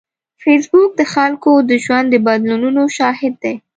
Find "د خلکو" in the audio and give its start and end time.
0.99-1.51